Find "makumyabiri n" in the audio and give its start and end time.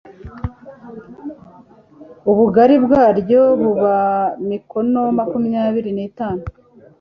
5.17-5.99